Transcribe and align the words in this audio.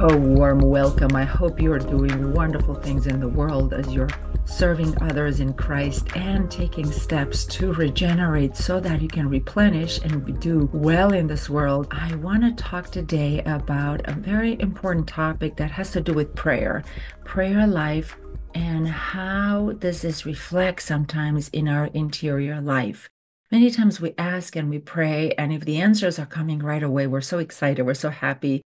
A 0.00 0.16
warm 0.16 0.58
welcome. 0.58 1.14
I 1.14 1.24
hope 1.24 1.60
you 1.60 1.72
are 1.72 1.78
doing 1.78 2.32
wonderful 2.32 2.74
things 2.74 3.06
in 3.06 3.20
the 3.20 3.28
world 3.28 3.72
as 3.72 3.92
you're 3.92 4.08
serving 4.44 5.00
others 5.00 5.40
in 5.40 5.52
Christ 5.54 6.16
and 6.16 6.50
taking 6.50 6.90
steps 6.90 7.44
to 7.46 7.72
regenerate 7.74 8.56
so 8.56 8.80
that 8.80 9.00
you 9.00 9.08
can 9.08 9.28
replenish 9.28 10.00
and 10.00 10.40
do 10.40 10.68
well 10.72 11.12
in 11.12 11.26
this 11.26 11.48
world. 11.48 11.86
I 11.90 12.14
want 12.16 12.42
to 12.42 12.62
talk 12.62 12.90
today 12.90 13.42
about 13.46 14.00
a 14.08 14.12
very 14.12 14.60
important 14.60 15.06
topic 15.06 15.56
that 15.56 15.70
has 15.70 15.92
to 15.92 16.00
do 16.00 16.12
with 16.12 16.34
prayer, 16.34 16.82
prayer 17.24 17.66
life, 17.66 18.16
and 18.54 18.88
how 18.88 19.72
does 19.72 20.02
this 20.02 20.26
reflect 20.26 20.82
sometimes 20.82 21.48
in 21.50 21.68
our 21.68 21.86
interior 21.86 22.60
life. 22.60 23.08
Many 23.50 23.70
times 23.70 24.00
we 24.00 24.14
ask 24.16 24.56
and 24.56 24.70
we 24.70 24.78
pray, 24.78 25.32
and 25.38 25.52
if 25.52 25.64
the 25.64 25.80
answers 25.80 26.18
are 26.18 26.26
coming 26.26 26.60
right 26.60 26.82
away, 26.82 27.06
we're 27.06 27.20
so 27.20 27.38
excited, 27.38 27.84
we're 27.84 27.94
so 27.94 28.10
happy 28.10 28.62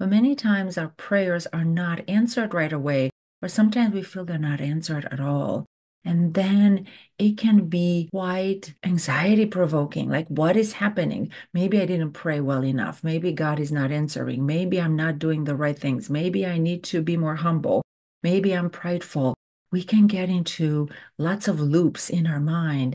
but 0.00 0.08
many 0.08 0.34
times 0.34 0.78
our 0.78 0.88
prayers 0.96 1.46
are 1.52 1.64
not 1.64 2.08
answered 2.08 2.54
right 2.54 2.72
away, 2.72 3.10
or 3.42 3.48
sometimes 3.48 3.92
we 3.92 4.02
feel 4.02 4.24
they're 4.24 4.38
not 4.38 4.62
answered 4.62 5.06
at 5.10 5.20
all. 5.20 5.66
And 6.02 6.32
then 6.32 6.86
it 7.18 7.36
can 7.36 7.66
be 7.66 8.08
quite 8.10 8.72
anxiety 8.82 9.44
provoking. 9.44 10.08
Like, 10.08 10.26
what 10.28 10.56
is 10.56 10.72
happening? 10.72 11.30
Maybe 11.52 11.78
I 11.78 11.84
didn't 11.84 12.12
pray 12.12 12.40
well 12.40 12.64
enough. 12.64 13.04
Maybe 13.04 13.32
God 13.32 13.60
is 13.60 13.70
not 13.70 13.92
answering. 13.92 14.46
Maybe 14.46 14.80
I'm 14.80 14.96
not 14.96 15.18
doing 15.18 15.44
the 15.44 15.54
right 15.54 15.78
things. 15.78 16.08
Maybe 16.08 16.46
I 16.46 16.56
need 16.56 16.82
to 16.84 17.02
be 17.02 17.18
more 17.18 17.36
humble. 17.36 17.82
Maybe 18.22 18.52
I'm 18.52 18.70
prideful. 18.70 19.34
We 19.72 19.82
can 19.82 20.06
get 20.06 20.28
into 20.28 20.88
lots 21.18 21.48
of 21.48 21.60
loops 21.60 22.10
in 22.10 22.26
our 22.26 22.40
mind. 22.40 22.94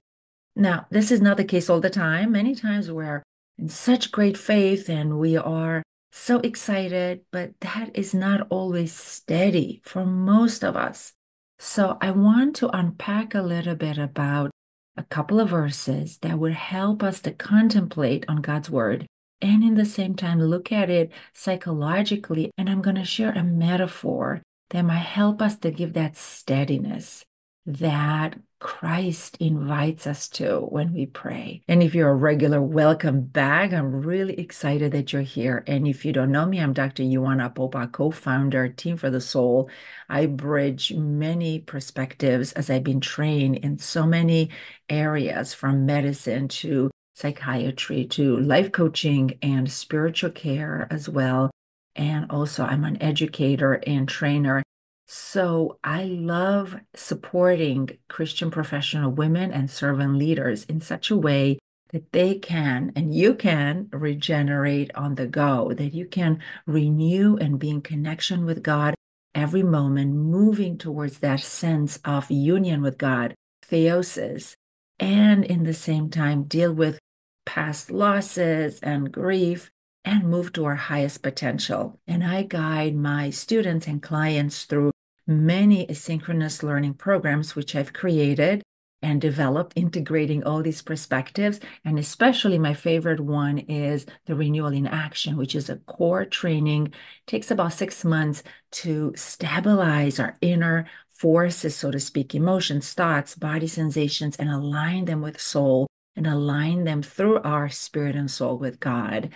Now, 0.55 0.88
this 0.89 1.11
is 1.11 1.21
not 1.21 1.38
the 1.38 1.43
case 1.43 1.70
all 1.70 1.79
the 1.79 1.89
time. 1.89 2.31
Many 2.31 2.55
times 2.55 2.91
we're 2.91 3.23
in 3.57 3.70
such 3.70 4.11
great 4.11 4.38
faith 4.38 4.90
and 4.90 5.20
we 5.20 5.35
are 5.37 5.84
so 6.12 6.40
excited, 6.40 7.21
but 7.32 7.59
that 7.62 7.91
is 7.93 8.13
not 8.13 8.48
always 8.49 8.93
steady 8.93 9.82
for 9.84 10.05
most 10.05 10.63
of 10.63 10.76
us. 10.76 11.13
So 11.60 11.98
I 12.01 12.12
want 12.12 12.55
to 12.57 12.70
unpack 12.70 13.34
a 13.34 13.41
little 13.41 13.76
bit 13.76 13.98
about 13.98 14.51
a 14.98 15.04
couple 15.04 15.39
of 15.39 15.49
verses 15.49 16.20
that 16.21 16.39
would 16.39 16.54
help 16.54 17.04
us 17.04 17.20
to 17.21 17.32
contemplate 17.32 18.26
on 18.27 18.37
God's 18.37 18.70
word 18.70 19.05
and 19.41 19.63
in 19.63 19.76
the 19.76 19.85
same 19.85 20.15
time 20.15 20.39
look 20.39 20.71
at 20.71 20.89
it 20.89 21.12
psychologically. 21.34 22.51
And 22.57 22.70
I'm 22.70 22.82
going 22.82 22.95
to 22.95 23.04
share 23.04 23.32
a 23.32 23.43
metaphor 23.43 24.41
that 24.70 24.82
might 24.84 24.98
help 24.98 25.41
us 25.41 25.58
to 25.58 25.71
give 25.71 25.94
that 25.94 26.18
steadiness 26.18 27.26
that 27.66 28.38
Christ 28.60 29.38
invites 29.40 30.07
us 30.07 30.30
to 30.30 30.60
when 30.60 30.94
we 30.94 31.05
pray. 31.05 31.63
And 31.68 31.84
if 31.84 31.94
you're 31.94 32.10
a 32.10 32.16
regular, 32.16 32.62
welcome 32.62 33.22
back. 33.22 33.74
I'm 33.74 34.02
really 34.02 34.40
excited 34.40 34.91
that 34.91 35.13
you're 35.13 35.22
here. 35.22 35.63
And 35.68 35.88
if 35.88 36.05
you 36.05 36.13
don't 36.13 36.32
know 36.32 36.46
me, 36.46 36.60
I'm 36.60 36.74
Dr. 36.74 37.04
Ioana 37.04 37.54
Popa, 37.54 37.88
co-founder, 37.88 38.70
Team 38.70 38.98
for 38.98 39.10
the 39.10 39.22
Soul. 39.22 39.70
I 40.10 40.27
bridge 40.27 40.94
many 40.94 41.60
perspectives 41.60 42.54
as 42.54 42.70
I've 42.70 42.84
been 42.84 43.02
trained 43.02 43.57
in 43.57 43.77
so 43.77 44.05
many 44.05 44.50
areas 44.90 45.54
from 45.54 45.85
medicine 45.85 46.48
to 46.48 46.91
psychiatry 47.13 48.05
to 48.05 48.38
life 48.38 48.72
coaching 48.72 49.38
and 49.41 49.72
spiritual 49.72 50.32
care 50.32 50.88
as 50.91 51.10
well. 51.10 51.50
And 51.96 52.29
also, 52.29 52.63
I'm 52.63 52.84
an 52.84 53.01
educator 53.01 53.76
and 53.88 54.07
trainer. 54.07 54.63
So 55.07 55.77
I 55.84 56.04
love 56.05 56.77
supporting 56.96 57.98
Christian 58.10 58.51
professional 58.51 59.12
women 59.12 59.51
and 59.51 59.70
servant 59.70 60.16
leaders 60.16 60.66
in 60.66 60.82
such 60.82 61.12
a 61.12 61.18
way 61.18 61.60
that 61.91 62.12
they 62.12 62.35
can 62.35 62.91
and 62.96 63.13
you 63.13 63.35
can 63.35 63.88
regenerate 63.91 64.94
on 64.96 65.16
the 65.16 65.28
go, 65.28 65.72
that 65.73 65.94
you 65.94 66.06
can 66.06 66.40
renew 66.66 67.38
and 67.38 67.59
be 67.59 67.69
in 67.69 67.81
connection 67.81 68.45
with 68.45 68.63
God 68.63 68.95
every 69.33 69.63
moment, 69.63 70.13
moving 70.13 70.77
towards 70.77 71.19
that 71.19 71.41
sense 71.41 72.00
of 72.03 72.31
union 72.31 72.81
with 72.81 72.97
God, 72.97 73.35
theosis, 73.66 74.56
and 75.00 75.44
in 75.44 75.63
the 75.63 75.73
same 75.73 76.09
time 76.09 76.44
deal 76.44 76.73
with 76.73 77.00
past 77.45 77.91
losses 77.91 78.79
and 78.81 79.12
grief 79.12 79.69
and 80.05 80.29
move 80.29 80.53
to 80.53 80.66
our 80.66 80.75
highest 80.75 81.23
potential. 81.23 81.99
And 82.07 82.23
I 82.23 82.43
guide 82.43 82.95
my 82.95 83.31
students 83.31 83.88
and 83.88 84.01
clients 84.01 84.66
through 84.66 84.91
many 85.27 85.88
asynchronous 85.88 86.61
learning 86.61 86.93
programs, 86.93 87.55
which 87.55 87.75
I've 87.75 87.91
created 87.91 88.61
and 89.01 89.19
developed, 89.19 89.73
integrating 89.75 90.44
all 90.44 90.61
these 90.61 90.81
perspectives. 90.81 91.59
And 91.83 91.99
especially 91.99 92.57
my 92.59 92.73
favorite 92.73 93.19
one 93.19 93.59
is 93.59 94.05
the 94.25 94.35
Renewal 94.35 94.73
in 94.73 94.88
Action, 94.88 95.38
which 95.38 95.55
is 95.55 95.69
a 95.69 95.77
core 95.77 96.25
training. 96.25 96.88
It 96.88 96.94
takes 97.27 97.51
about 97.51 97.73
six 97.73 98.05
months 98.05 98.44
to 98.71 99.13
stabilize 99.15 100.19
our 100.19 100.38
inner 100.41 100.85
forces, 101.09 101.75
so 101.75 101.91
to 101.91 101.99
speak, 101.99 102.35
emotions, 102.35 102.94
thoughts, 102.94 103.35
body 103.35 103.67
sensations, 103.67 104.35
and 104.35 104.49
align 104.49 105.05
them 105.05 105.21
with 105.21 105.39
soul 105.39 105.88
and 106.15 106.27
align 106.27 106.83
them 106.83 107.01
through 107.01 107.41
our 107.41 107.69
spirit 107.69 108.15
and 108.15 108.29
soul 108.29 108.57
with 108.57 108.79
God 108.79 109.31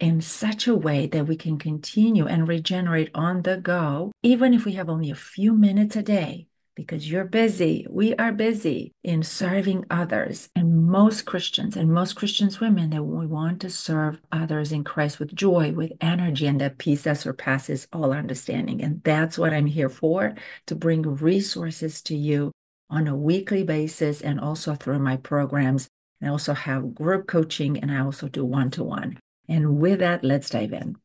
in 0.00 0.20
such 0.20 0.66
a 0.66 0.74
way 0.74 1.06
that 1.06 1.26
we 1.26 1.36
can 1.36 1.58
continue 1.58 2.26
and 2.26 2.48
regenerate 2.48 3.10
on 3.14 3.42
the 3.42 3.56
go, 3.56 4.12
even 4.22 4.52
if 4.52 4.64
we 4.64 4.72
have 4.72 4.88
only 4.88 5.10
a 5.10 5.14
few 5.14 5.54
minutes 5.54 5.96
a 5.96 6.02
day, 6.02 6.46
because 6.74 7.10
you're 7.10 7.24
busy. 7.24 7.86
We 7.88 8.14
are 8.16 8.32
busy 8.32 8.92
in 9.04 9.22
serving 9.22 9.84
others. 9.90 10.48
And 10.56 10.86
most 10.86 11.24
Christians 11.24 11.76
and 11.76 11.92
most 11.92 12.14
Christians 12.14 12.60
women 12.60 12.90
that 12.90 13.04
we 13.04 13.26
want 13.26 13.60
to 13.60 13.70
serve 13.70 14.20
others 14.32 14.72
in 14.72 14.84
Christ 14.84 15.20
with 15.20 15.34
joy, 15.34 15.72
with 15.72 15.92
energy, 16.00 16.46
and 16.46 16.60
that 16.60 16.78
peace 16.78 17.02
that 17.02 17.18
surpasses 17.18 17.86
all 17.92 18.12
understanding. 18.12 18.82
And 18.82 19.02
that's 19.04 19.38
what 19.38 19.52
I'm 19.52 19.66
here 19.66 19.88
for 19.88 20.34
to 20.66 20.74
bring 20.74 21.02
resources 21.02 22.02
to 22.02 22.16
you 22.16 22.50
on 22.90 23.06
a 23.06 23.16
weekly 23.16 23.62
basis 23.62 24.20
and 24.20 24.40
also 24.40 24.74
through 24.74 24.98
my 24.98 25.16
programs. 25.16 25.88
I 26.22 26.28
also 26.28 26.54
have 26.54 26.94
group 26.94 27.26
coaching 27.26 27.78
and 27.78 27.90
I 27.90 28.00
also 28.00 28.28
do 28.28 28.44
one 28.44 28.70
to 28.72 28.84
one. 28.84 29.18
And 29.48 29.78
with 29.78 30.00
that, 30.00 30.24
let's 30.24 30.50
dive 30.50 30.72
in. 30.72 30.96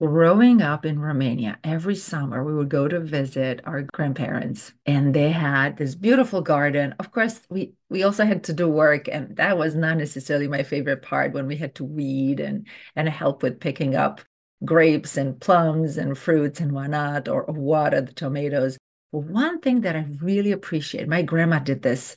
Growing 0.00 0.60
up 0.60 0.84
in 0.84 0.98
Romania, 0.98 1.58
every 1.64 1.94
summer 1.94 2.44
we 2.44 2.52
would 2.52 2.68
go 2.68 2.88
to 2.88 3.00
visit 3.00 3.60
our 3.64 3.82
grandparents, 3.94 4.72
and 4.84 5.14
they 5.14 5.30
had 5.30 5.76
this 5.76 5.94
beautiful 5.94 6.42
garden. 6.42 6.94
Of 6.98 7.10
course, 7.12 7.40
we 7.48 7.74
we 7.88 8.02
also 8.02 8.24
had 8.24 8.44
to 8.44 8.52
do 8.52 8.68
work, 8.68 9.08
and 9.08 9.36
that 9.36 9.56
was 9.56 9.74
not 9.74 9.96
necessarily 9.96 10.48
my 10.48 10.62
favorite 10.64 11.00
part 11.02 11.32
when 11.32 11.46
we 11.46 11.56
had 11.56 11.76
to 11.76 11.84
weed 11.84 12.40
and 12.40 12.66
and 12.96 13.08
help 13.08 13.42
with 13.42 13.60
picking 13.60 13.94
up 13.94 14.20
grapes 14.64 15.16
and 15.16 15.40
plums 15.40 15.96
and 15.96 16.18
fruits 16.18 16.60
and 16.60 16.72
whatnot, 16.72 17.28
or, 17.28 17.44
water 17.44 18.00
the 18.00 18.12
tomatoes. 18.12 18.76
But 19.12 19.20
one 19.20 19.60
thing 19.60 19.82
that 19.82 19.96
I 19.96 20.06
really 20.20 20.52
appreciate, 20.52 21.08
my 21.08 21.22
grandma 21.22 21.60
did 21.60 21.82
this 21.82 22.16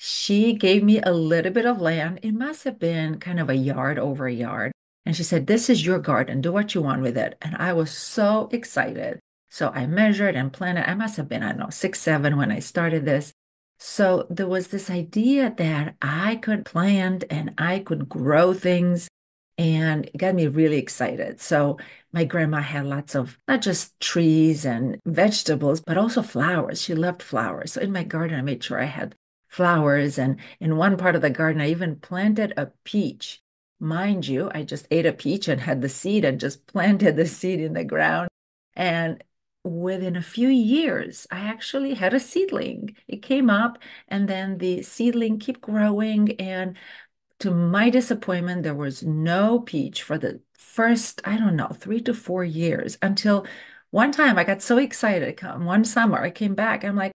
she 0.00 0.52
gave 0.52 0.84
me 0.84 1.00
a 1.00 1.12
little 1.12 1.52
bit 1.52 1.66
of 1.66 1.80
land. 1.80 2.20
It 2.22 2.32
must 2.32 2.62
have 2.62 2.78
been 2.78 3.18
kind 3.18 3.40
of 3.40 3.50
a 3.50 3.56
yard 3.56 3.98
over 3.98 4.28
a 4.28 4.32
yard. 4.32 4.70
And 5.04 5.16
she 5.16 5.24
said, 5.24 5.46
This 5.46 5.68
is 5.68 5.84
your 5.84 5.98
garden. 5.98 6.40
Do 6.40 6.52
what 6.52 6.72
you 6.74 6.80
want 6.80 7.02
with 7.02 7.18
it. 7.18 7.36
And 7.42 7.56
I 7.56 7.72
was 7.72 7.90
so 7.90 8.48
excited. 8.52 9.18
So 9.50 9.70
I 9.74 9.86
measured 9.86 10.36
and 10.36 10.52
planted. 10.52 10.88
I 10.88 10.94
must 10.94 11.16
have 11.16 11.28
been, 11.28 11.42
I 11.42 11.48
don't 11.48 11.58
know, 11.58 11.70
six, 11.70 12.00
seven 12.00 12.36
when 12.36 12.52
I 12.52 12.60
started 12.60 13.04
this. 13.04 13.32
So 13.80 14.26
there 14.30 14.46
was 14.46 14.68
this 14.68 14.88
idea 14.88 15.52
that 15.56 15.96
I 16.00 16.36
could 16.36 16.64
plant 16.64 17.24
and 17.28 17.54
I 17.58 17.80
could 17.80 18.08
grow 18.08 18.54
things 18.54 19.08
and 19.56 20.06
it 20.06 20.16
got 20.16 20.36
me 20.36 20.46
really 20.46 20.78
excited. 20.78 21.40
So 21.40 21.78
my 22.12 22.24
grandma 22.24 22.60
had 22.60 22.86
lots 22.86 23.16
of 23.16 23.36
not 23.48 23.62
just 23.62 23.98
trees 23.98 24.64
and 24.64 25.00
vegetables, 25.04 25.80
but 25.80 25.98
also 25.98 26.22
flowers. 26.22 26.80
She 26.80 26.94
loved 26.94 27.22
flowers. 27.22 27.72
So 27.72 27.80
in 27.80 27.90
my 27.90 28.04
garden, 28.04 28.38
I 28.38 28.42
made 28.42 28.62
sure 28.62 28.80
I 28.80 28.84
had 28.84 29.16
flowers. 29.58 30.18
And 30.18 30.38
in 30.60 30.76
one 30.76 30.96
part 30.96 31.16
of 31.16 31.22
the 31.22 31.30
garden, 31.30 31.60
I 31.60 31.70
even 31.70 31.96
planted 31.96 32.52
a 32.56 32.66
peach. 32.84 33.42
Mind 33.80 34.28
you, 34.28 34.50
I 34.54 34.62
just 34.62 34.86
ate 34.92 35.04
a 35.04 35.12
peach 35.12 35.48
and 35.48 35.60
had 35.60 35.82
the 35.82 35.88
seed 35.88 36.24
and 36.24 36.38
just 36.38 36.66
planted 36.68 37.16
the 37.16 37.26
seed 37.26 37.60
in 37.60 37.72
the 37.72 37.82
ground. 37.82 38.28
And 38.74 39.24
within 39.64 40.14
a 40.14 40.22
few 40.22 40.48
years, 40.48 41.26
I 41.32 41.40
actually 41.40 41.94
had 41.94 42.14
a 42.14 42.20
seedling. 42.20 42.96
It 43.08 43.20
came 43.20 43.50
up, 43.50 43.78
and 44.06 44.28
then 44.28 44.58
the 44.58 44.82
seedling 44.82 45.40
kept 45.40 45.60
growing. 45.60 46.40
And 46.40 46.76
to 47.40 47.50
my 47.50 47.90
disappointment, 47.90 48.62
there 48.62 48.76
was 48.76 49.02
no 49.02 49.58
peach 49.58 50.02
for 50.04 50.18
the 50.18 50.40
first, 50.54 51.20
I 51.24 51.36
don't 51.36 51.56
know, 51.56 51.72
three 51.74 52.00
to 52.02 52.14
four 52.14 52.44
years 52.44 52.96
until 53.02 53.44
one 53.90 54.12
time 54.12 54.38
I 54.38 54.44
got 54.44 54.62
so 54.62 54.78
excited. 54.78 55.40
One 55.42 55.84
summer, 55.84 56.18
I 56.22 56.30
came 56.30 56.54
back. 56.54 56.84
I'm 56.84 56.96
like, 56.96 57.12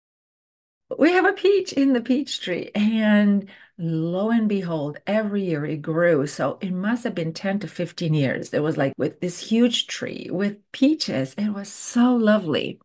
we 0.98 1.12
have 1.12 1.26
a 1.26 1.34
peach 1.34 1.74
in 1.74 1.94
the 1.94 2.02
peach 2.02 2.42
tree. 2.42 2.72
And 2.74 3.50
lo 3.78 4.30
and 4.30 4.50
behold, 4.50 5.00
every 5.06 5.46
year 5.46 5.66
it 5.66 5.82
grew. 5.82 6.26
So 6.28 6.58
it 6.62 6.72
must 6.72 7.04
have 7.04 7.16
been 7.16 7.34
10 7.34 7.60
to 7.60 7.68
15 7.68 8.14
years. 8.14 8.54
It 8.54 8.64
was 8.64 8.78
like 8.78 8.94
with 8.98 9.20
this 9.22 9.40
huge 9.50 9.88
tree 9.88 10.30
with 10.32 10.58
peaches. 10.72 11.36
It 11.38 11.50
was 11.50 11.70
so 11.70 12.16
lovely. 12.16 12.80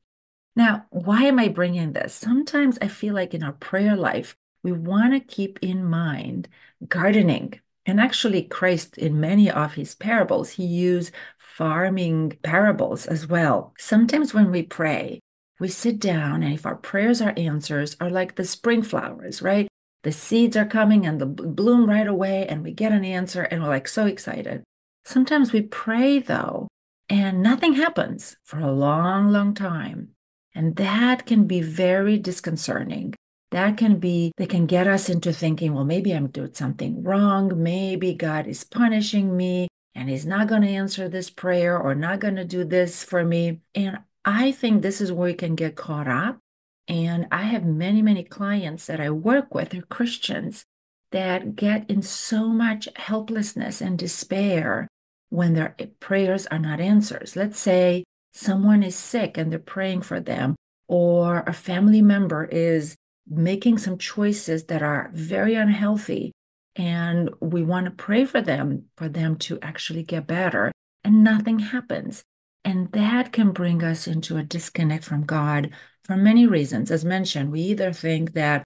Now, 0.56 0.86
why 0.90 1.24
am 1.24 1.38
I 1.38 1.48
bringing 1.48 1.92
this? 1.92 2.14
Sometimes 2.14 2.78
I 2.80 2.88
feel 2.88 3.14
like 3.14 3.34
in 3.34 3.42
our 3.42 3.52
prayer 3.52 3.96
life, 3.96 4.36
we 4.62 4.72
want 4.72 5.12
to 5.12 5.20
keep 5.20 5.58
in 5.62 5.84
mind 5.84 6.48
gardening. 6.86 7.60
And 7.86 8.00
actually, 8.00 8.42
Christ, 8.44 8.96
in 8.96 9.20
many 9.20 9.50
of 9.50 9.74
his 9.74 9.94
parables, 9.94 10.50
he 10.50 10.64
used 10.64 11.12
farming 11.38 12.38
parables 12.42 13.06
as 13.06 13.26
well. 13.26 13.74
Sometimes 13.78 14.32
when 14.32 14.50
we 14.50 14.62
pray, 14.62 15.20
we 15.60 15.68
sit 15.68 16.00
down, 16.00 16.42
and 16.42 16.52
if 16.52 16.66
our 16.66 16.76
prayers 16.76 17.20
are 17.22 17.34
answers, 17.36 17.96
are 18.00 18.10
like 18.10 18.34
the 18.34 18.44
spring 18.44 18.82
flowers, 18.82 19.42
right? 19.42 19.68
The 20.02 20.12
seeds 20.12 20.56
are 20.56 20.66
coming 20.66 21.06
and 21.06 21.20
the 21.20 21.26
bloom 21.26 21.88
right 21.88 22.06
away, 22.06 22.46
and 22.46 22.62
we 22.62 22.72
get 22.72 22.92
an 22.92 23.04
answer, 23.04 23.42
and 23.42 23.62
we're 23.62 23.68
like 23.68 23.88
so 23.88 24.06
excited. 24.06 24.64
Sometimes 25.04 25.52
we 25.52 25.62
pray 25.62 26.18
though, 26.18 26.68
and 27.08 27.42
nothing 27.42 27.74
happens 27.74 28.36
for 28.44 28.58
a 28.58 28.72
long, 28.72 29.30
long 29.30 29.54
time. 29.54 30.10
And 30.54 30.76
that 30.76 31.26
can 31.26 31.46
be 31.46 31.60
very 31.60 32.16
disconcerting. 32.18 33.14
That 33.50 33.76
can 33.76 33.98
be, 33.98 34.32
they 34.36 34.46
can 34.46 34.66
get 34.66 34.86
us 34.86 35.08
into 35.08 35.32
thinking, 35.32 35.74
well, 35.74 35.84
maybe 35.84 36.12
I'm 36.12 36.28
doing 36.28 36.54
something 36.54 37.02
wrong. 37.02 37.62
Maybe 37.62 38.14
God 38.14 38.46
is 38.46 38.64
punishing 38.64 39.36
me 39.36 39.68
and 39.94 40.08
He's 40.08 40.26
not 40.26 40.48
going 40.48 40.62
to 40.62 40.68
answer 40.68 41.08
this 41.08 41.30
prayer 41.30 41.78
or 41.78 41.94
not 41.94 42.20
going 42.20 42.36
to 42.36 42.44
do 42.44 42.64
this 42.64 43.04
for 43.04 43.24
me. 43.24 43.60
And 43.74 43.98
I 44.24 44.52
think 44.52 44.82
this 44.82 45.00
is 45.00 45.12
where 45.12 45.28
you 45.28 45.36
can 45.36 45.54
get 45.54 45.76
caught 45.76 46.08
up. 46.08 46.38
And 46.86 47.26
I 47.32 47.42
have 47.42 47.64
many, 47.64 48.02
many 48.02 48.22
clients 48.22 48.86
that 48.86 49.00
I 49.00 49.10
work 49.10 49.54
with, 49.54 49.74
are 49.74 49.82
Christians, 49.82 50.64
that 51.12 51.56
get 51.56 51.88
in 51.88 52.02
so 52.02 52.48
much 52.48 52.88
helplessness 52.96 53.80
and 53.80 53.98
despair 53.98 54.88
when 55.30 55.54
their 55.54 55.74
eh, 55.78 55.86
prayers 56.00 56.46
are 56.46 56.58
not 56.58 56.80
answered. 56.80 57.30
Let's 57.34 57.58
say 57.58 58.04
someone 58.32 58.82
is 58.82 58.96
sick 58.96 59.38
and 59.38 59.50
they're 59.50 59.58
praying 59.58 60.02
for 60.02 60.20
them, 60.20 60.56
or 60.88 61.42
a 61.46 61.52
family 61.52 62.02
member 62.02 62.44
is 62.44 62.96
making 63.26 63.78
some 63.78 63.96
choices 63.96 64.64
that 64.64 64.82
are 64.82 65.10
very 65.14 65.54
unhealthy, 65.54 66.32
and 66.76 67.30
we 67.40 67.62
want 67.62 67.86
to 67.86 67.90
pray 67.90 68.24
for 68.24 68.42
them 68.42 68.84
for 68.96 69.08
them 69.08 69.36
to 69.36 69.58
actually 69.62 70.02
get 70.02 70.26
better, 70.26 70.70
and 71.02 71.24
nothing 71.24 71.60
happens. 71.60 72.24
And 72.64 72.90
that 72.92 73.32
can 73.32 73.52
bring 73.52 73.82
us 73.84 74.06
into 74.06 74.36
a 74.36 74.42
disconnect 74.42 75.04
from 75.04 75.24
God 75.24 75.70
for 76.02 76.16
many 76.16 76.46
reasons. 76.46 76.90
As 76.90 77.04
mentioned, 77.04 77.52
we 77.52 77.60
either 77.60 77.92
think 77.92 78.32
that 78.32 78.64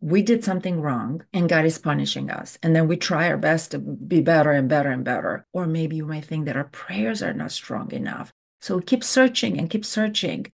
we 0.00 0.20
did 0.22 0.44
something 0.44 0.82
wrong 0.82 1.24
and 1.32 1.48
God 1.48 1.64
is 1.64 1.78
punishing 1.78 2.30
us. 2.30 2.58
And 2.62 2.76
then 2.76 2.86
we 2.86 2.96
try 2.96 3.28
our 3.28 3.38
best 3.38 3.70
to 3.70 3.78
be 3.78 4.20
better 4.20 4.50
and 4.50 4.68
better 4.68 4.90
and 4.90 5.04
better. 5.04 5.46
Or 5.52 5.66
maybe 5.66 5.96
you 5.96 6.06
might 6.06 6.26
think 6.26 6.44
that 6.44 6.56
our 6.56 6.64
prayers 6.64 7.22
are 7.22 7.32
not 7.32 7.52
strong 7.52 7.90
enough. 7.92 8.32
So 8.60 8.76
we 8.76 8.82
keep 8.82 9.02
searching 9.02 9.58
and 9.58 9.70
keep 9.70 9.84
searching. 9.84 10.46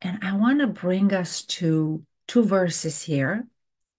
And 0.00 0.18
I 0.22 0.34
want 0.34 0.60
to 0.60 0.66
bring 0.66 1.12
us 1.14 1.42
to 1.42 2.04
two 2.26 2.44
verses 2.44 3.02
here 3.02 3.46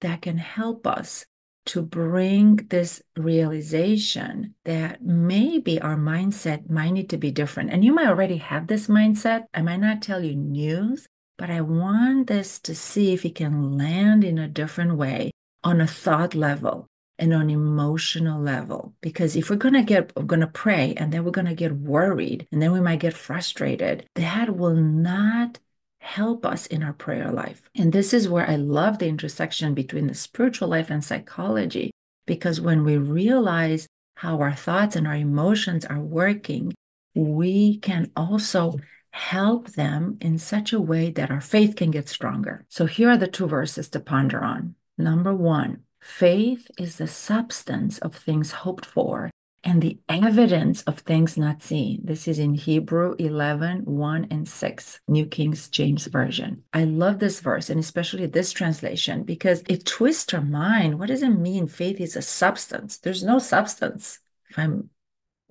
that 0.01 0.21
can 0.21 0.38
help 0.38 0.85
us 0.85 1.25
to 1.65 1.81
bring 1.81 2.57
this 2.69 3.01
realization 3.15 4.56
that 4.65 5.01
maybe 5.01 5.80
our 5.81 5.95
mindset 5.95 6.69
might 6.69 6.92
need 6.92 7.10
to 7.10 7.18
be 7.18 7.31
different. 7.31 7.71
And 7.71 7.83
you 7.83 7.94
might 7.94 8.07
already 8.07 8.38
have 8.38 8.68
this 8.68 8.88
mindset. 8.88 9.45
I 9.54 9.62
might 9.62 9.80
not 9.80 10.01
tell 10.01 10.24
you 10.24 10.36
news, 10.36 11.07
but 11.38 11.50
I 11.50 11.62
want 11.62 12.27
this 12.27 12.60
to 12.60 12.75
see 12.75 13.13
if 13.13 13.25
it 13.25 13.36
can 13.36 13.77
land 13.77 14.24
in 14.24 14.38
a 14.38 14.48
different 14.48 14.98
way 14.98 15.31
on 15.63 15.80
a 15.80 15.88
thought 15.88 16.36
level 16.36 16.88
and 17.18 17.33
on 17.33 17.50
emotional 17.50 18.42
level. 18.42 18.94
Because 19.01 19.36
if 19.36 19.50
we're 19.50 19.56
going 19.56 19.75
to 19.75 19.83
get, 19.83 20.12
we're 20.16 20.24
going 20.24 20.42
to 20.42 20.48
pray 20.48 20.94
and 20.98 21.12
then 21.12 21.24
we're 21.24 21.31
going 21.31 21.48
to 21.48 21.54
get 21.54 21.75
worried 21.75 22.48
and 22.51 22.62
then 22.62 22.71
we 22.71 22.81
might 22.81 23.00
get 23.00 23.13
frustrated, 23.13 24.06
that 24.16 24.56
will 24.56 24.75
not 24.75 25.59
help 26.03 26.45
us 26.45 26.65
in 26.67 26.83
our 26.83 26.94
prayer 26.94 27.31
life. 27.31 27.69
And 27.75 27.94
this 27.94 28.13
is 28.13 28.27
where 28.27 28.47
I 28.47 28.57
love 28.57 29.00
the 29.00 29.07
intersection 29.07 29.73
between 29.73 30.07
the 30.07 30.13
spiritual 30.13 30.67
life 30.67 30.89
and 30.89 31.03
psychology. 31.03 31.91
Because 32.27 32.59
when 32.59 32.83
we 32.83 32.97
realize 32.97 33.88
how 34.17 34.39
our 34.41 34.53
thoughts 34.53 34.95
and 34.95 35.07
our 35.07 35.15
emotions 35.15 35.85
are 35.85 36.00
working, 36.00 36.73
we 37.15 37.77
can 37.77 38.11
also 38.15 38.73
help 39.11 39.69
them 39.69 40.17
in 40.19 40.38
such 40.38 40.73
a 40.73 40.81
way 40.81 41.09
that 41.11 41.31
our 41.31 41.41
faith 41.41 41.75
can 41.75 41.89
get 41.89 42.09
stronger. 42.09 42.65
So 42.67 42.85
here 42.85 43.09
are 43.09 43.17
the 43.17 43.27
two 43.27 43.47
verses 43.47 43.88
to 43.89 43.99
ponder 43.99 44.44
on. 44.44 44.75
Number 44.97 45.33
one, 45.33 45.83
faith 46.01 46.69
is 46.77 46.97
the 46.97 47.07
substance 47.07 47.97
of 47.99 48.13
things 48.13 48.51
hoped 48.51 48.85
for 48.85 49.31
and 49.63 49.81
the 49.81 49.98
evidence 50.10 50.81
of 50.83 51.00
things 51.00 51.38
not 51.38 51.62
seen. 51.62 52.01
This 52.04 52.27
is 52.27 52.38
in 52.38 52.54
Hebrew 52.54 53.15
11, 53.18 53.86
1 53.86 54.27
and 54.30 54.48
6, 54.48 55.01
New 55.07 55.25
King 55.25 55.56
James 55.71 56.07
Version. 56.07 56.63
I 56.74 56.83
love 56.83 57.19
this 57.19 57.39
verse 57.39 57.69
and 57.69 57.80
especially 57.80 58.25
this 58.25 58.51
translation 58.51 59.24
because 59.24 59.63
it 59.69 59.86
twists 59.86 60.33
our 60.33 60.42
mind. 60.42 61.00
What 61.00 61.07
does 61.07 61.24
it 61.24 61.30
mean 61.30 61.68
faith 61.68 62.01
is 62.01 62.15
a 62.15 62.21
substance? 62.21 62.98
There's 62.98 63.24
no 63.24 63.39
substance 63.39 64.19
if 64.50 64.60
I'm 64.60 64.89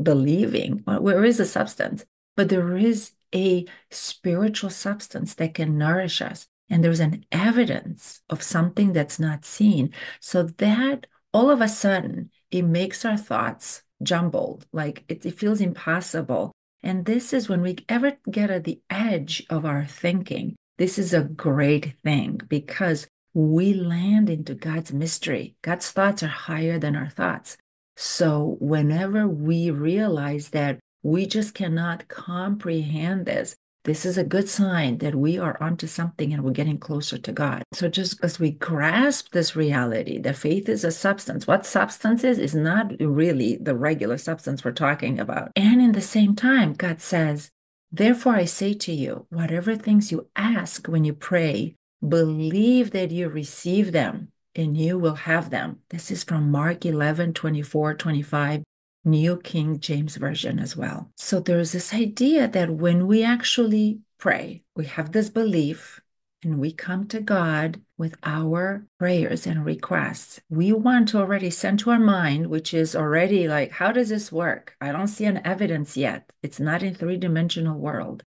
believing. 0.02 0.82
Where 0.84 1.24
is 1.24 1.38
the 1.38 1.46
substance? 1.46 2.04
But 2.36 2.48
there 2.48 2.76
is 2.76 3.12
a 3.34 3.64
spiritual 3.90 4.70
substance 4.70 5.34
that 5.34 5.54
can 5.54 5.78
nourish 5.78 6.20
us. 6.20 6.48
And 6.68 6.82
there's 6.82 7.00
an 7.00 7.26
evidence 7.30 8.20
of 8.30 8.42
something 8.42 8.92
that's 8.92 9.18
not 9.18 9.44
seen. 9.44 9.92
So 10.20 10.42
that 10.42 11.06
all 11.34 11.50
of 11.50 11.60
a 11.60 11.68
sudden, 11.68 12.30
it 12.50 12.62
makes 12.62 13.04
our 13.04 13.16
thoughts 13.16 13.82
jumbled, 14.02 14.66
like 14.72 15.04
it, 15.08 15.24
it 15.24 15.38
feels 15.38 15.60
impossible. 15.60 16.52
And 16.82 17.04
this 17.04 17.32
is 17.32 17.48
when 17.48 17.62
we 17.62 17.78
ever 17.88 18.18
get 18.30 18.50
at 18.50 18.64
the 18.64 18.80
edge 18.90 19.44
of 19.48 19.64
our 19.64 19.84
thinking. 19.84 20.56
This 20.78 20.98
is 20.98 21.14
a 21.14 21.22
great 21.22 21.94
thing 22.02 22.40
because 22.48 23.06
we 23.34 23.72
land 23.72 24.28
into 24.28 24.54
God's 24.54 24.92
mystery. 24.92 25.54
God's 25.62 25.90
thoughts 25.90 26.22
are 26.22 26.28
higher 26.28 26.78
than 26.78 26.96
our 26.96 27.08
thoughts. 27.08 27.56
So, 27.96 28.56
whenever 28.58 29.28
we 29.28 29.70
realize 29.70 30.50
that 30.50 30.80
we 31.02 31.26
just 31.26 31.54
cannot 31.54 32.08
comprehend 32.08 33.26
this. 33.26 33.56
This 33.84 34.06
is 34.06 34.16
a 34.16 34.22
good 34.22 34.48
sign 34.48 34.98
that 34.98 35.16
we 35.16 35.38
are 35.38 35.60
onto 35.60 35.88
something 35.88 36.32
and 36.32 36.44
we're 36.44 36.52
getting 36.52 36.78
closer 36.78 37.18
to 37.18 37.32
God. 37.32 37.64
So, 37.72 37.88
just 37.88 38.22
as 38.22 38.38
we 38.38 38.52
grasp 38.52 39.32
this 39.32 39.56
reality 39.56 40.20
that 40.20 40.36
faith 40.36 40.68
is 40.68 40.84
a 40.84 40.92
substance, 40.92 41.48
what 41.48 41.66
substance 41.66 42.22
is, 42.22 42.38
is 42.38 42.54
not 42.54 42.92
really 43.00 43.56
the 43.56 43.74
regular 43.74 44.18
substance 44.18 44.64
we're 44.64 44.70
talking 44.72 45.18
about. 45.18 45.50
And 45.56 45.82
in 45.82 45.92
the 45.92 46.00
same 46.00 46.36
time, 46.36 46.74
God 46.74 47.00
says, 47.00 47.50
Therefore, 47.90 48.36
I 48.36 48.44
say 48.44 48.72
to 48.72 48.92
you, 48.92 49.26
whatever 49.30 49.74
things 49.74 50.12
you 50.12 50.28
ask 50.36 50.86
when 50.86 51.04
you 51.04 51.12
pray, 51.12 51.74
believe 52.06 52.92
that 52.92 53.10
you 53.10 53.28
receive 53.28 53.92
them 53.92 54.28
and 54.54 54.76
you 54.76 54.98
will 54.98 55.14
have 55.14 55.50
them. 55.50 55.80
This 55.90 56.10
is 56.10 56.24
from 56.24 56.50
Mark 56.50 56.86
11, 56.86 57.34
24, 57.34 57.94
25. 57.94 58.62
New 59.04 59.38
King 59.38 59.80
James 59.80 60.16
Version 60.16 60.58
as 60.58 60.76
well. 60.76 61.10
So 61.16 61.40
there's 61.40 61.72
this 61.72 61.92
idea 61.92 62.48
that 62.48 62.70
when 62.70 63.06
we 63.06 63.24
actually 63.24 64.00
pray, 64.18 64.62
we 64.76 64.86
have 64.86 65.12
this 65.12 65.30
belief 65.30 66.00
and 66.44 66.58
we 66.58 66.72
come 66.72 67.06
to 67.06 67.20
God 67.20 67.80
with 67.96 68.16
our 68.24 68.86
prayers 68.98 69.46
and 69.46 69.64
requests. 69.64 70.40
We 70.48 70.72
want 70.72 71.08
to 71.08 71.18
already 71.18 71.50
send 71.50 71.78
to 71.80 71.90
our 71.90 72.00
mind, 72.00 72.48
which 72.48 72.74
is 72.74 72.96
already 72.96 73.46
like, 73.46 73.72
how 73.72 73.92
does 73.92 74.08
this 74.08 74.32
work? 74.32 74.76
I 74.80 74.90
don't 74.90 75.08
see 75.08 75.24
an 75.24 75.44
evidence 75.44 75.96
yet. 75.96 76.30
It's 76.42 76.58
not 76.58 76.82
in 76.82 76.94
three-dimensional 76.94 77.78
world. 77.78 78.24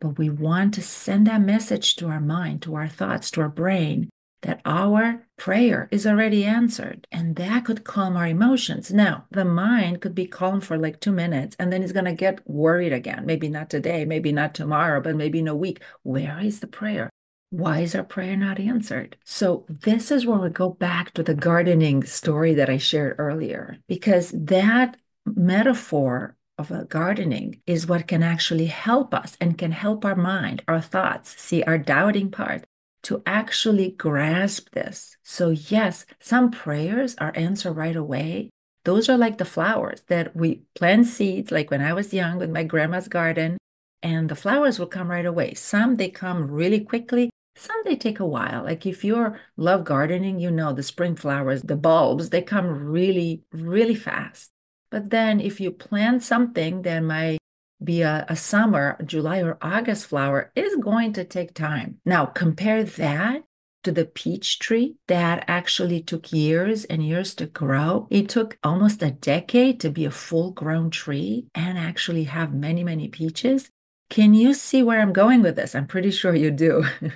But 0.00 0.18
we 0.18 0.30
want 0.30 0.74
to 0.74 0.82
send 0.82 1.26
that 1.26 1.42
message 1.42 1.94
to 1.96 2.08
our 2.08 2.20
mind, 2.20 2.62
to 2.62 2.74
our 2.74 2.88
thoughts, 2.88 3.30
to 3.32 3.42
our 3.42 3.48
brain 3.48 4.08
that 4.42 4.60
our 4.64 5.26
prayer 5.36 5.88
is 5.90 6.06
already 6.06 6.44
answered 6.44 7.06
and 7.10 7.36
that 7.36 7.64
could 7.64 7.84
calm 7.84 8.16
our 8.16 8.26
emotions. 8.26 8.92
Now, 8.92 9.26
the 9.30 9.44
mind 9.44 10.00
could 10.00 10.14
be 10.14 10.26
calm 10.26 10.60
for 10.60 10.76
like 10.76 11.00
two 11.00 11.12
minutes 11.12 11.56
and 11.58 11.72
then 11.72 11.82
it's 11.82 11.92
going 11.92 12.04
to 12.04 12.12
get 12.12 12.48
worried 12.48 12.92
again. 12.92 13.24
Maybe 13.24 13.48
not 13.48 13.70
today, 13.70 14.04
maybe 14.04 14.32
not 14.32 14.54
tomorrow, 14.54 15.00
but 15.00 15.16
maybe 15.16 15.38
in 15.38 15.48
a 15.48 15.56
week. 15.56 15.80
Where 16.02 16.38
is 16.40 16.60
the 16.60 16.66
prayer? 16.66 17.08
Why 17.50 17.80
is 17.80 17.94
our 17.94 18.04
prayer 18.04 18.36
not 18.36 18.58
answered? 18.58 19.16
So, 19.24 19.66
this 19.68 20.10
is 20.10 20.24
where 20.24 20.38
we 20.38 20.48
go 20.48 20.70
back 20.70 21.12
to 21.12 21.22
the 21.22 21.34
gardening 21.34 22.02
story 22.02 22.54
that 22.54 22.70
I 22.70 22.78
shared 22.78 23.16
earlier, 23.18 23.76
because 23.86 24.30
that 24.30 24.96
metaphor 25.26 26.34
of 26.56 26.70
a 26.70 26.84
gardening 26.84 27.60
is 27.66 27.86
what 27.86 28.06
can 28.06 28.22
actually 28.22 28.66
help 28.66 29.12
us 29.12 29.36
and 29.38 29.58
can 29.58 29.72
help 29.72 30.02
our 30.04 30.16
mind, 30.16 30.62
our 30.66 30.80
thoughts, 30.80 31.38
see 31.38 31.62
our 31.64 31.76
doubting 31.76 32.30
part, 32.30 32.64
to 33.02 33.22
actually 33.26 33.90
grasp 33.90 34.70
this. 34.72 35.16
So, 35.22 35.50
yes, 35.50 36.06
some 36.20 36.50
prayers 36.50 37.14
are 37.18 37.32
answered 37.34 37.72
right 37.72 37.96
away. 37.96 38.50
Those 38.84 39.08
are 39.08 39.18
like 39.18 39.38
the 39.38 39.44
flowers 39.44 40.02
that 40.08 40.34
we 40.34 40.62
plant 40.74 41.06
seeds, 41.06 41.52
like 41.52 41.70
when 41.70 41.82
I 41.82 41.92
was 41.92 42.14
young 42.14 42.38
with 42.38 42.50
my 42.50 42.64
grandma's 42.64 43.08
garden, 43.08 43.58
and 44.02 44.28
the 44.28 44.34
flowers 44.34 44.78
will 44.78 44.88
come 44.88 45.10
right 45.10 45.26
away. 45.26 45.54
Some 45.54 45.96
they 45.96 46.08
come 46.08 46.50
really 46.50 46.80
quickly, 46.80 47.30
some 47.56 47.80
they 47.84 47.96
take 47.96 48.18
a 48.18 48.26
while. 48.26 48.64
Like 48.64 48.84
if 48.84 49.04
you 49.04 49.36
love 49.56 49.84
gardening, 49.84 50.40
you 50.40 50.50
know 50.50 50.72
the 50.72 50.82
spring 50.82 51.14
flowers, 51.14 51.62
the 51.62 51.76
bulbs, 51.76 52.30
they 52.30 52.42
come 52.42 52.66
really, 52.66 53.42
really 53.52 53.94
fast. 53.94 54.50
But 54.90 55.10
then 55.10 55.40
if 55.40 55.60
you 55.60 55.70
plant 55.70 56.22
something 56.22 56.82
then 56.82 57.06
might 57.06 57.38
be 57.84 58.02
a, 58.02 58.24
a 58.28 58.36
summer, 58.36 58.96
July 59.04 59.40
or 59.40 59.58
August 59.60 60.06
flower 60.06 60.52
is 60.54 60.76
going 60.76 61.12
to 61.14 61.24
take 61.24 61.54
time. 61.54 61.98
Now, 62.04 62.26
compare 62.26 62.84
that 62.84 63.44
to 63.84 63.92
the 63.92 64.04
peach 64.04 64.58
tree 64.58 64.96
that 65.08 65.44
actually 65.48 66.00
took 66.00 66.32
years 66.32 66.84
and 66.84 67.04
years 67.04 67.34
to 67.34 67.46
grow. 67.46 68.06
It 68.10 68.28
took 68.28 68.58
almost 68.62 69.02
a 69.02 69.10
decade 69.10 69.80
to 69.80 69.90
be 69.90 70.04
a 70.04 70.10
full 70.10 70.52
grown 70.52 70.90
tree 70.90 71.46
and 71.54 71.78
actually 71.78 72.24
have 72.24 72.54
many, 72.54 72.84
many 72.84 73.08
peaches. 73.08 73.70
Can 74.08 74.34
you 74.34 74.54
see 74.54 74.82
where 74.82 75.00
I'm 75.00 75.12
going 75.12 75.42
with 75.42 75.56
this? 75.56 75.74
I'm 75.74 75.86
pretty 75.86 76.10
sure 76.10 76.34
you 76.34 76.50
do. 76.50 76.84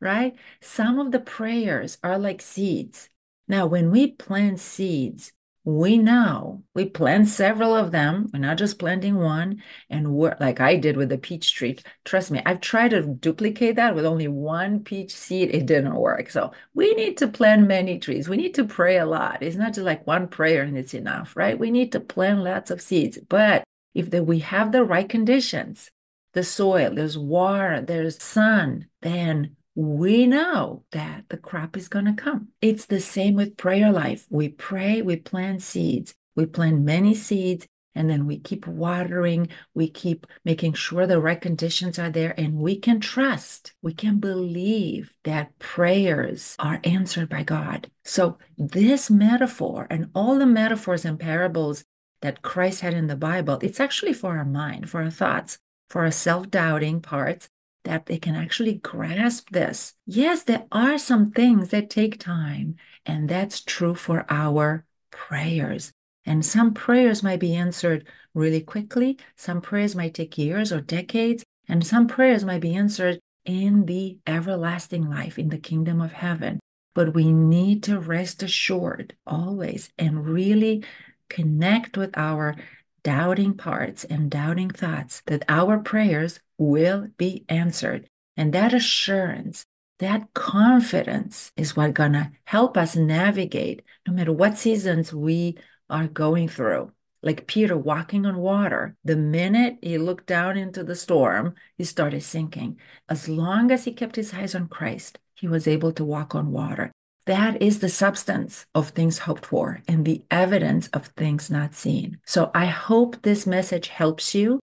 right? 0.00 0.34
Some 0.60 0.98
of 0.98 1.12
the 1.12 1.20
prayers 1.20 1.98
are 2.02 2.18
like 2.18 2.40
seeds. 2.40 3.10
Now, 3.46 3.66
when 3.66 3.90
we 3.90 4.12
plant 4.12 4.60
seeds, 4.60 5.32
we 5.64 5.98
know 5.98 6.62
we 6.74 6.86
plant 6.86 7.28
several 7.28 7.74
of 7.76 7.92
them. 7.92 8.30
We're 8.32 8.40
not 8.40 8.56
just 8.56 8.78
planting 8.78 9.16
one 9.16 9.62
and 9.90 10.14
work 10.14 10.40
like 10.40 10.58
I 10.58 10.76
did 10.76 10.96
with 10.96 11.10
the 11.10 11.18
peach 11.18 11.54
tree. 11.54 11.78
Trust 12.04 12.30
me, 12.30 12.40
I've 12.46 12.60
tried 12.60 12.90
to 12.90 13.02
duplicate 13.02 13.76
that 13.76 13.94
with 13.94 14.06
only 14.06 14.26
one 14.26 14.82
peach 14.82 15.14
seed. 15.14 15.50
It 15.54 15.66
didn't 15.66 15.94
work. 15.94 16.30
So 16.30 16.52
we 16.72 16.94
need 16.94 17.18
to 17.18 17.28
plant 17.28 17.68
many 17.68 17.98
trees. 17.98 18.28
We 18.28 18.38
need 18.38 18.54
to 18.54 18.64
pray 18.64 18.96
a 18.98 19.06
lot. 19.06 19.42
It's 19.42 19.56
not 19.56 19.74
just 19.74 19.84
like 19.84 20.06
one 20.06 20.28
prayer 20.28 20.62
and 20.62 20.78
it's 20.78 20.94
enough, 20.94 21.36
right? 21.36 21.58
We 21.58 21.70
need 21.70 21.92
to 21.92 22.00
plant 22.00 22.40
lots 22.40 22.70
of 22.70 22.80
seeds. 22.80 23.18
But 23.28 23.62
if 23.94 24.10
the, 24.10 24.24
we 24.24 24.38
have 24.38 24.72
the 24.72 24.84
right 24.84 25.08
conditions, 25.08 25.90
the 26.32 26.42
soil, 26.42 26.94
there's 26.94 27.18
water, 27.18 27.82
there's 27.82 28.22
sun, 28.22 28.86
then 29.02 29.56
we 29.74 30.26
know 30.26 30.84
that 30.92 31.24
the 31.28 31.36
crop 31.36 31.76
is 31.76 31.88
going 31.88 32.06
to 32.06 32.12
come. 32.12 32.48
It's 32.60 32.86
the 32.86 33.00
same 33.00 33.34
with 33.34 33.56
prayer 33.56 33.92
life. 33.92 34.26
We 34.28 34.48
pray, 34.48 35.02
we 35.02 35.16
plant 35.16 35.62
seeds, 35.62 36.14
we 36.34 36.46
plant 36.46 36.80
many 36.82 37.14
seeds, 37.14 37.66
and 37.94 38.08
then 38.08 38.26
we 38.26 38.38
keep 38.38 38.66
watering, 38.66 39.48
we 39.74 39.88
keep 39.88 40.26
making 40.44 40.74
sure 40.74 41.06
the 41.06 41.20
right 41.20 41.40
conditions 41.40 41.98
are 41.98 42.10
there, 42.10 42.34
and 42.38 42.56
we 42.56 42.76
can 42.76 43.00
trust, 43.00 43.74
we 43.82 43.92
can 43.92 44.18
believe 44.18 45.14
that 45.24 45.58
prayers 45.58 46.54
are 46.58 46.80
answered 46.84 47.28
by 47.28 47.42
God. 47.42 47.90
So, 48.04 48.38
this 48.56 49.10
metaphor 49.10 49.86
and 49.90 50.10
all 50.14 50.38
the 50.38 50.46
metaphors 50.46 51.04
and 51.04 51.18
parables 51.18 51.84
that 52.22 52.42
Christ 52.42 52.82
had 52.82 52.94
in 52.94 53.06
the 53.06 53.16
Bible, 53.16 53.58
it's 53.62 53.80
actually 53.80 54.12
for 54.12 54.36
our 54.36 54.44
mind, 54.44 54.88
for 54.88 55.02
our 55.02 55.10
thoughts, 55.10 55.58
for 55.88 56.02
our 56.02 56.10
self 56.10 56.50
doubting 56.50 57.00
parts, 57.00 57.48
that 57.84 58.06
they 58.06 58.18
can 58.18 58.34
actually 58.34 58.74
grasp 58.74 59.50
this. 59.50 59.94
Yes, 60.06 60.42
there 60.42 60.66
are 60.70 60.98
some 60.98 61.30
things 61.30 61.70
that 61.70 61.90
take 61.90 62.18
time, 62.18 62.76
and 63.06 63.28
that's 63.28 63.60
true 63.60 63.94
for 63.94 64.26
our 64.28 64.84
prayers. 65.10 65.92
And 66.24 66.44
some 66.44 66.74
prayers 66.74 67.22
might 67.22 67.40
be 67.40 67.54
answered 67.54 68.06
really 68.34 68.60
quickly, 68.60 69.18
some 69.36 69.60
prayers 69.60 69.96
might 69.96 70.14
take 70.14 70.38
years 70.38 70.72
or 70.72 70.80
decades, 70.80 71.44
and 71.68 71.86
some 71.86 72.06
prayers 72.06 72.44
might 72.44 72.60
be 72.60 72.74
answered 72.74 73.18
in 73.44 73.86
the 73.86 74.18
everlasting 74.26 75.08
life, 75.08 75.38
in 75.38 75.48
the 75.48 75.58
kingdom 75.58 76.00
of 76.00 76.12
heaven. 76.12 76.60
But 76.94 77.14
we 77.14 77.32
need 77.32 77.82
to 77.84 77.98
rest 77.98 78.42
assured 78.42 79.14
always 79.26 79.90
and 79.98 80.26
really 80.26 80.84
connect 81.28 81.96
with 81.96 82.16
our 82.16 82.56
doubting 83.02 83.54
parts 83.54 84.04
and 84.04 84.30
doubting 84.30 84.70
thoughts 84.70 85.22
that 85.26 85.44
our 85.48 85.78
prayers 85.78 86.40
will 86.58 87.08
be 87.16 87.44
answered. 87.48 88.08
And 88.36 88.52
that 88.52 88.72
assurance, 88.72 89.66
that 89.98 90.32
confidence 90.34 91.52
is 91.56 91.76
what 91.76 91.94
gonna 91.94 92.32
help 92.44 92.76
us 92.76 92.96
navigate 92.96 93.82
no 94.06 94.12
matter 94.12 94.32
what 94.32 94.58
seasons 94.58 95.12
we 95.12 95.56
are 95.88 96.08
going 96.08 96.48
through. 96.48 96.92
Like 97.22 97.46
Peter 97.46 97.76
walking 97.76 98.24
on 98.24 98.38
water, 98.38 98.96
the 99.04 99.16
minute 99.16 99.76
he 99.82 99.98
looked 99.98 100.26
down 100.26 100.56
into 100.56 100.82
the 100.82 100.96
storm, 100.96 101.54
he 101.76 101.84
started 101.84 102.22
sinking. 102.22 102.78
As 103.08 103.28
long 103.28 103.70
as 103.70 103.84
he 103.84 103.92
kept 103.92 104.16
his 104.16 104.32
eyes 104.32 104.54
on 104.54 104.68
Christ, 104.68 105.18
he 105.34 105.46
was 105.46 105.68
able 105.68 105.92
to 105.92 106.04
walk 106.04 106.34
on 106.34 106.50
water. 106.50 106.92
That 107.26 107.60
is 107.60 107.80
the 107.80 107.88
substance 107.88 108.66
of 108.74 108.90
things 108.90 109.18
hoped 109.18 109.46
for 109.46 109.82
and 109.86 110.04
the 110.04 110.22
evidence 110.30 110.88
of 110.88 111.08
things 111.08 111.50
not 111.50 111.74
seen. 111.74 112.18
So 112.24 112.50
I 112.54 112.66
hope 112.66 113.22
this 113.22 113.46
message 113.46 113.88
helps 113.88 114.34
you 114.34 114.60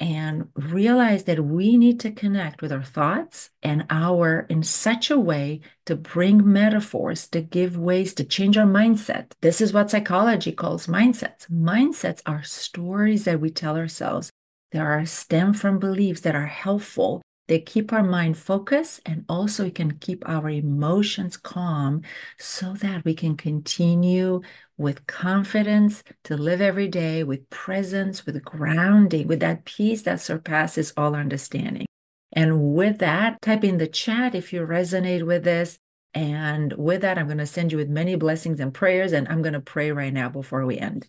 and 0.00 0.48
realize 0.54 1.24
that 1.24 1.44
we 1.44 1.76
need 1.76 2.00
to 2.00 2.10
connect 2.10 2.62
with 2.62 2.72
our 2.72 2.82
thoughts 2.82 3.50
and 3.62 3.84
our 3.90 4.46
in 4.48 4.62
such 4.62 5.10
a 5.10 5.18
way 5.18 5.60
to 5.84 5.94
bring 5.94 6.50
metaphors 6.50 7.28
to 7.28 7.42
give 7.42 7.76
ways 7.76 8.14
to 8.14 8.24
change 8.24 8.56
our 8.56 8.66
mindset. 8.66 9.32
This 9.42 9.60
is 9.60 9.74
what 9.74 9.90
psychology 9.90 10.52
calls 10.52 10.86
mindsets. 10.86 11.50
Mindsets 11.50 12.22
are 12.24 12.42
stories 12.42 13.24
that 13.24 13.40
we 13.40 13.50
tell 13.50 13.76
ourselves 13.76 14.30
that 14.72 14.80
are 14.80 15.04
stem 15.04 15.52
from 15.52 15.78
beliefs 15.78 16.22
that 16.22 16.34
are 16.34 16.46
helpful 16.46 17.20
they 17.50 17.58
keep 17.58 17.92
our 17.92 18.04
mind 18.04 18.38
focused 18.38 19.00
and 19.04 19.24
also 19.28 19.66
it 19.66 19.74
can 19.74 19.98
keep 19.98 20.22
our 20.28 20.48
emotions 20.48 21.36
calm 21.36 22.00
so 22.38 22.74
that 22.74 23.04
we 23.04 23.12
can 23.12 23.36
continue 23.36 24.40
with 24.78 25.04
confidence 25.08 26.04
to 26.22 26.36
live 26.36 26.60
every 26.60 26.86
day 26.86 27.24
with 27.24 27.50
presence, 27.50 28.24
with 28.24 28.44
grounding, 28.44 29.26
with 29.26 29.40
that 29.40 29.64
peace 29.64 30.02
that 30.02 30.20
surpasses 30.20 30.92
all 30.96 31.16
understanding. 31.16 31.86
And 32.32 32.72
with 32.72 32.98
that, 32.98 33.42
type 33.42 33.64
in 33.64 33.78
the 33.78 33.88
chat 33.88 34.36
if 34.36 34.52
you 34.52 34.60
resonate 34.60 35.26
with 35.26 35.42
this. 35.42 35.80
And 36.14 36.72
with 36.74 37.00
that, 37.00 37.18
I'm 37.18 37.26
going 37.26 37.38
to 37.38 37.46
send 37.46 37.72
you 37.72 37.78
with 37.78 37.88
many 37.88 38.14
blessings 38.14 38.60
and 38.60 38.72
prayers. 38.72 39.12
And 39.12 39.26
I'm 39.26 39.42
going 39.42 39.54
to 39.54 39.60
pray 39.60 39.90
right 39.90 40.12
now 40.12 40.28
before 40.28 40.64
we 40.64 40.78
end. 40.78 41.08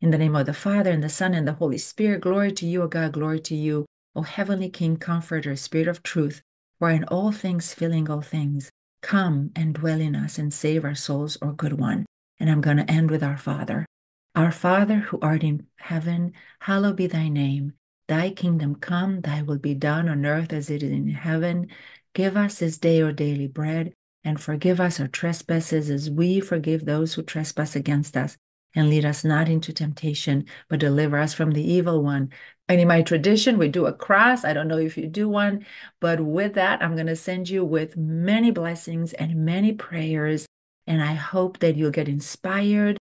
In 0.00 0.12
the 0.12 0.18
name 0.18 0.36
of 0.36 0.46
the 0.46 0.54
Father, 0.54 0.92
and 0.92 1.02
the 1.02 1.08
Son, 1.08 1.34
and 1.34 1.48
the 1.48 1.54
Holy 1.54 1.78
Spirit, 1.78 2.20
glory 2.20 2.52
to 2.52 2.64
you, 2.64 2.82
O 2.82 2.86
God, 2.86 3.12
glory 3.12 3.40
to 3.40 3.56
you. 3.56 3.86
O 4.16 4.22
heavenly 4.22 4.68
King, 4.68 4.96
Comforter, 4.96 5.54
Spirit 5.54 5.86
of 5.86 6.02
truth, 6.02 6.42
who 6.78 6.86
are 6.86 6.90
in 6.90 7.04
all 7.04 7.30
things 7.30 7.72
filling 7.72 8.10
all 8.10 8.22
things, 8.22 8.70
come 9.02 9.50
and 9.54 9.74
dwell 9.74 10.00
in 10.00 10.16
us 10.16 10.38
and 10.38 10.52
save 10.52 10.84
our 10.84 10.94
souls, 10.94 11.38
O 11.40 11.52
good 11.52 11.74
one. 11.74 12.06
And 12.38 12.50
I'm 12.50 12.60
going 12.60 12.78
to 12.78 12.90
end 12.90 13.10
with 13.10 13.22
our 13.22 13.38
Father. 13.38 13.86
Our 14.34 14.50
Father 14.50 14.96
who 14.96 15.18
art 15.20 15.44
in 15.44 15.66
heaven, 15.76 16.32
hallowed 16.60 16.96
be 16.96 17.06
thy 17.06 17.28
name. 17.28 17.74
Thy 18.08 18.30
kingdom 18.30 18.74
come, 18.74 19.20
thy 19.20 19.42
will 19.42 19.58
be 19.58 19.74
done 19.74 20.08
on 20.08 20.26
earth 20.26 20.52
as 20.52 20.70
it 20.70 20.82
is 20.82 20.90
in 20.90 21.08
heaven. 21.10 21.68
Give 22.14 22.36
us 22.36 22.58
this 22.58 22.78
day 22.78 23.02
our 23.02 23.12
daily 23.12 23.46
bread, 23.46 23.92
and 24.24 24.40
forgive 24.40 24.80
us 24.80 24.98
our 24.98 25.06
trespasses 25.06 25.88
as 25.88 26.10
we 26.10 26.40
forgive 26.40 26.84
those 26.84 27.14
who 27.14 27.22
trespass 27.22 27.76
against 27.76 28.16
us. 28.16 28.36
And 28.74 28.88
lead 28.88 29.04
us 29.04 29.24
not 29.24 29.48
into 29.48 29.72
temptation, 29.72 30.44
but 30.68 30.78
deliver 30.80 31.18
us 31.18 31.34
from 31.34 31.52
the 31.52 31.72
evil 31.72 32.02
one. 32.02 32.30
And 32.68 32.80
in 32.80 32.86
my 32.86 33.02
tradition, 33.02 33.58
we 33.58 33.66
do 33.66 33.86
a 33.86 33.92
cross. 33.92 34.44
I 34.44 34.52
don't 34.52 34.68
know 34.68 34.78
if 34.78 34.96
you 34.96 35.08
do 35.08 35.28
one, 35.28 35.66
but 35.98 36.20
with 36.20 36.54
that, 36.54 36.80
I'm 36.80 36.94
going 36.94 37.08
to 37.08 37.16
send 37.16 37.48
you 37.48 37.64
with 37.64 37.96
many 37.96 38.52
blessings 38.52 39.12
and 39.14 39.44
many 39.44 39.72
prayers. 39.72 40.46
And 40.86 41.02
I 41.02 41.14
hope 41.14 41.58
that 41.58 41.76
you'll 41.76 41.90
get 41.90 42.08
inspired 42.08 42.96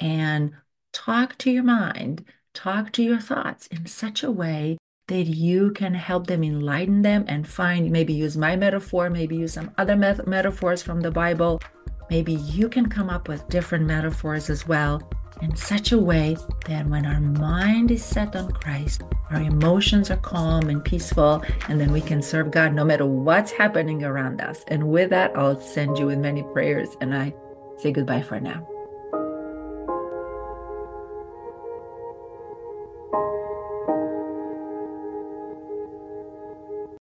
and 0.00 0.52
talk 0.92 1.38
to 1.38 1.50
your 1.52 1.62
mind, 1.62 2.24
talk 2.52 2.90
to 2.92 3.02
your 3.02 3.20
thoughts 3.20 3.68
in 3.68 3.86
such 3.86 4.24
a 4.24 4.30
way 4.30 4.76
that 5.08 5.24
you 5.24 5.70
can 5.70 5.94
help 5.94 6.26
them 6.26 6.42
enlighten 6.42 7.02
them 7.02 7.24
and 7.28 7.46
find 7.46 7.90
maybe 7.90 8.12
use 8.12 8.36
my 8.36 8.56
metaphor, 8.56 9.10
maybe 9.10 9.36
use 9.36 9.52
some 9.52 9.70
other 9.78 9.96
met- 9.96 10.26
metaphors 10.26 10.82
from 10.82 11.00
the 11.00 11.10
Bible. 11.10 11.60
Maybe 12.12 12.34
you 12.34 12.68
can 12.68 12.90
come 12.90 13.08
up 13.08 13.26
with 13.26 13.48
different 13.48 13.86
metaphors 13.86 14.50
as 14.50 14.68
well 14.68 15.00
in 15.40 15.56
such 15.56 15.92
a 15.92 15.98
way 15.98 16.36
that 16.66 16.86
when 16.86 17.06
our 17.06 17.20
mind 17.20 17.90
is 17.90 18.04
set 18.04 18.36
on 18.36 18.50
Christ, 18.50 19.00
our 19.30 19.40
emotions 19.40 20.10
are 20.10 20.18
calm 20.18 20.68
and 20.68 20.84
peaceful, 20.84 21.42
and 21.70 21.80
then 21.80 21.90
we 21.90 22.02
can 22.02 22.20
serve 22.20 22.50
God 22.50 22.74
no 22.74 22.84
matter 22.84 23.06
what's 23.06 23.50
happening 23.50 24.04
around 24.04 24.42
us. 24.42 24.62
And 24.68 24.90
with 24.90 25.08
that, 25.08 25.34
I'll 25.34 25.58
send 25.58 25.98
you 25.98 26.04
with 26.04 26.18
many 26.18 26.42
prayers, 26.42 26.90
and 27.00 27.14
I 27.14 27.32
say 27.78 27.92
goodbye 27.92 28.20
for 28.20 28.38
now. 28.38 28.68